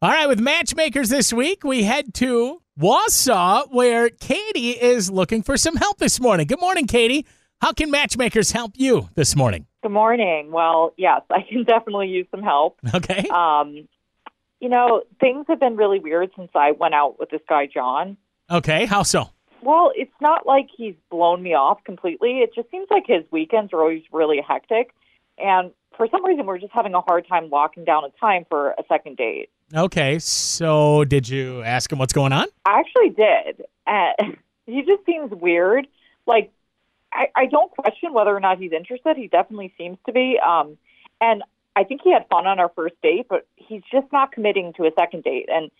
[0.00, 5.56] All right, with matchmakers this week, we head to Wausau, where Katie is looking for
[5.56, 6.46] some help this morning.
[6.46, 7.26] Good morning, Katie.
[7.60, 9.66] How can matchmakers help you this morning?
[9.82, 10.52] Good morning.
[10.52, 12.78] Well, yes, I can definitely use some help.
[12.94, 13.26] Okay.
[13.28, 13.88] Um,
[14.60, 18.16] you know, things have been really weird since I went out with this guy, Jon.
[18.48, 18.86] Okay.
[18.86, 19.30] How so?
[19.62, 22.38] Well, it's not like he's blown me off completely.
[22.38, 24.94] It just seems like his weekends are always really hectic.
[25.40, 28.70] And for some reason, we're just having a hard time locking down a time for
[28.70, 29.50] a second date.
[29.74, 30.18] Okay.
[30.18, 32.46] So, did you ask him what's going on?
[32.64, 33.66] I actually did.
[33.86, 34.12] Uh,
[34.66, 35.86] he just seems weird.
[36.26, 36.52] Like,
[37.12, 39.16] I, I don't question whether or not he's interested.
[39.16, 40.38] He definitely seems to be.
[40.38, 40.76] Um,
[41.20, 41.42] and
[41.74, 44.84] I think he had fun on our first date, but he's just not committing to
[44.84, 45.48] a second date.
[45.52, 45.70] And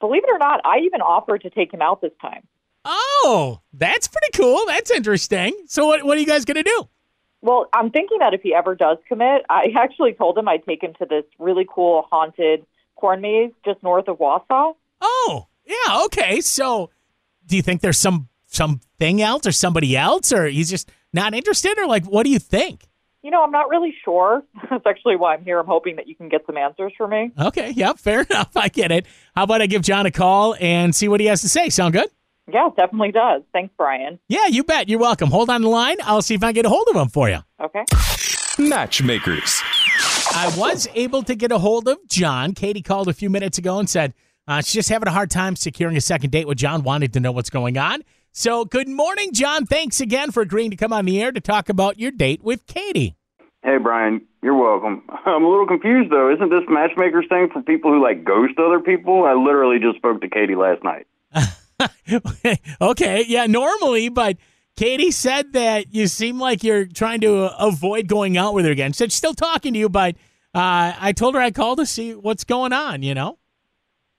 [0.00, 2.46] believe it or not, I even offered to take him out this time.
[2.84, 4.64] Oh, that's pretty cool.
[4.66, 5.52] That's interesting.
[5.66, 6.88] So, what, what are you guys going to do?
[7.42, 10.82] Well, I'm thinking that if he ever does commit, I actually told him I'd take
[10.82, 14.74] him to this really cool haunted corn maze just north of Wausau.
[15.00, 16.04] Oh, yeah.
[16.04, 16.40] Okay.
[16.40, 16.90] So,
[17.46, 21.78] do you think there's some something else or somebody else, or he's just not interested,
[21.78, 22.88] or like, what do you think?
[23.22, 24.44] You know, I'm not really sure.
[24.70, 25.58] That's actually why I'm here.
[25.58, 27.32] I'm hoping that you can get some answers for me.
[27.38, 27.70] Okay.
[27.70, 27.98] Yep.
[27.98, 28.56] Fair enough.
[28.56, 29.06] I get it.
[29.34, 31.68] How about I give Jon a call and see what he has to say?
[31.68, 32.08] Sound good?
[32.52, 33.42] Yeah, definitely does.
[33.52, 34.18] Thanks, Brian.
[34.28, 34.88] Yeah, you bet.
[34.88, 35.30] You're welcome.
[35.30, 35.96] Hold on the line.
[36.04, 37.38] I'll see if I can get a hold of him for you.
[37.60, 37.84] Okay.
[38.58, 39.62] Matchmakers.
[40.32, 42.52] I was able to get a hold of Jon.
[42.52, 44.14] Katie called a few minutes ago and said
[44.46, 47.20] uh, she's just having a hard time securing a second date with Jon, wanted to
[47.20, 48.02] know what's going on.
[48.32, 49.66] So, good morning, Jon.
[49.66, 52.66] Thanks again for agreeing to come on the air to talk about your date with
[52.66, 53.16] Katie.
[53.64, 55.02] Hey, Brian, you're welcome.
[55.26, 56.32] I'm a little confused, though.
[56.32, 59.24] Isn't this matchmakers thing for people who like ghost other people?
[59.24, 61.06] I literally just spoke to Katie last night.
[62.80, 64.36] okay, yeah, normally, but
[64.76, 68.92] Katie said that you seem like you're trying to avoid going out with her again.
[68.92, 70.16] She said she's still talking to you, but
[70.54, 73.38] uh, I told her I'd call to see what's going on, you know?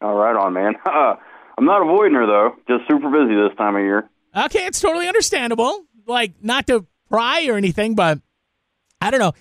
[0.00, 0.74] All right, on, man.
[0.86, 1.16] Uh,
[1.58, 2.56] I'm not avoiding her, though.
[2.68, 4.08] Just super busy this time of year.
[4.36, 5.84] Okay, it's totally understandable.
[6.06, 8.20] Like, not to pry or anything, but
[9.00, 9.32] I don't know.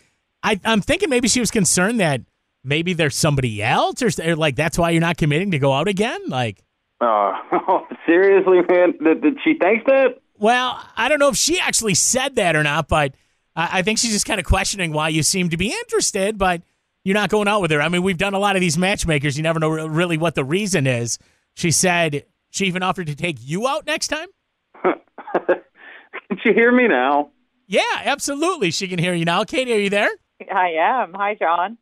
[0.42, 2.22] I, I'm thinking maybe she was concerned that
[2.64, 6.22] maybe there's somebody else, or like that's why you're not committing to go out again.
[6.28, 6.64] Like,
[7.00, 7.34] Uh,
[8.06, 8.94] seriously, man?
[9.04, 10.20] Did, did she think that?
[10.40, 13.16] well, I don't know if she actually said that or not, but
[13.56, 16.62] I, I think she's just kind of questioning why you seem to be interested, but
[17.04, 17.82] you're not going out with her.
[17.82, 19.38] I mean, we've done a lot of these matchmakers.
[19.38, 21.18] You never know re- really what the reason is.
[21.56, 24.28] She said she even offered to take you out next time.
[24.84, 27.32] Can she hear me now?
[27.68, 28.72] Yeah, absolutely.
[28.72, 29.44] She can hear you now.
[29.44, 30.10] Katie, are you there?
[30.54, 31.14] I am.
[31.14, 31.78] Hi, Jon.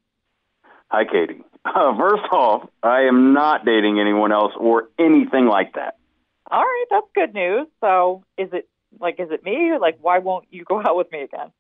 [0.90, 1.44] Hi, Katie.
[1.66, 5.98] Uh, first off, I am not dating anyone else or anything like that.
[6.52, 7.68] All right, that's good news.
[7.82, 9.72] So, is it like is it me?
[9.80, 11.52] Like, why won't you go out with me again?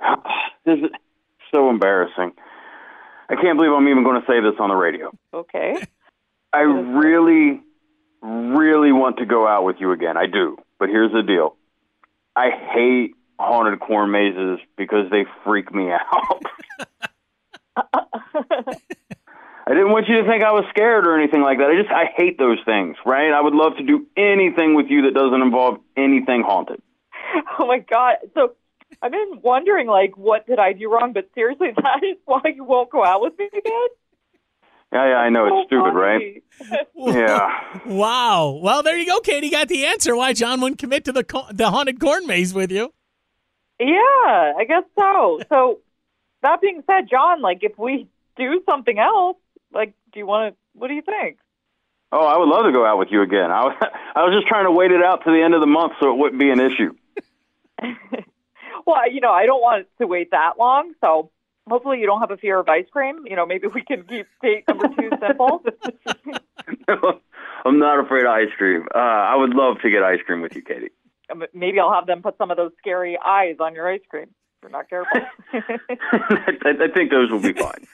[0.64, 0.90] This is
[1.54, 2.32] so embarrassing.
[3.30, 5.10] I can't believe I'm even going to say this on the radio.
[5.32, 5.76] Okay.
[6.52, 7.62] I really,
[8.20, 10.18] really want to go out with you again.
[10.18, 10.58] I do.
[10.78, 11.56] But here's the deal
[12.36, 16.42] I hate haunted corn mazes because they freak me out.
[18.34, 21.68] I didn't want you to think I was scared or anything like that.
[21.68, 23.32] I just, I hate those things, right?
[23.32, 26.80] I would love to do anything with you that doesn't involve anything haunted.
[27.58, 28.16] oh my god.
[28.34, 28.54] So,
[29.02, 31.12] I've been wondering, like, what did I do wrong?
[31.12, 33.88] But seriously, that is why you won't go out with me again.
[34.90, 36.42] Yeah, yeah, I know So it's stupid, right?
[36.96, 37.78] Yeah.
[37.86, 38.58] Wow.
[38.62, 39.50] Well, there you go, Katie.
[39.50, 42.72] Got the answer why Jon wouldn't commit to the co- the haunted corn maze with
[42.72, 42.92] you.
[43.78, 45.40] Yeah, I guess so.
[45.48, 45.78] So,
[46.42, 49.36] that being said, Jon, like, if we do something else,
[49.72, 50.58] like, do you want to?
[50.78, 51.38] What do you think?
[52.10, 53.50] Oh, I would love to go out with you again.
[53.50, 53.76] I was,
[54.14, 56.10] I was just trying to wait it out to the end of the month so
[56.10, 56.94] it wouldn't be an issue.
[58.88, 61.30] Well, you know, I don't want to wait that long, so
[61.68, 63.26] hopefully you don't have a fear of ice cream.
[63.26, 65.60] You know, maybe we can keep date number two simple.
[67.66, 68.86] I'm not afraid of ice cream.
[68.94, 70.88] Uh, I would love to get ice cream with you, Katie.
[71.30, 74.22] Um, maybe I'll have them put some of those scary eyes on your ice cream.
[74.22, 75.20] If you're not careful.
[75.52, 77.86] I, I think those will be fine.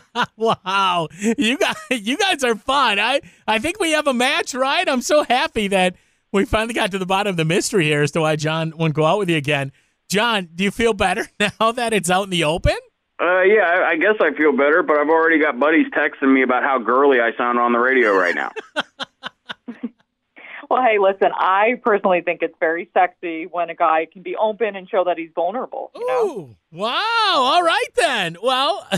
[0.36, 1.08] wow.
[1.38, 2.98] You guys you guys are fun.
[2.98, 4.88] I I think we have a match, right?
[4.88, 5.96] I'm so happy that
[6.32, 8.94] we finally got to the bottom of the mystery here as to why Jon won't
[8.94, 9.72] go out with you again.
[10.08, 11.26] Jon, do you feel better
[11.60, 12.76] now that it's out in the open?
[13.20, 16.42] Uh, yeah, I, I guess I feel better, but I've already got buddies texting me
[16.42, 18.50] about how girly I sound on the radio right now.
[20.68, 24.74] well, hey, listen, I personally think it's very sexy when a guy can be open
[24.74, 25.92] and show that he's vulnerable.
[25.94, 26.26] You know?
[26.26, 27.34] Ooh, wow.
[27.36, 28.38] All right then.
[28.42, 28.88] Well,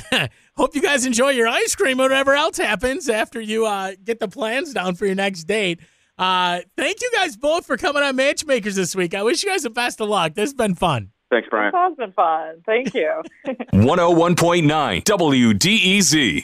[0.57, 4.29] hope you guys enjoy your ice cream whatever else happens after you uh, get the
[4.29, 5.81] plans down for your next date.
[6.17, 9.15] Uh, thank you guys both for coming on Matchmakers this week.
[9.15, 10.35] I wish you guys the best of luck.
[10.35, 11.11] This has been fun.
[11.31, 11.73] Thanks, Brian.
[11.73, 12.63] This has been fun.
[12.65, 13.23] Thank you.
[13.47, 16.44] 101.9 WDEZ.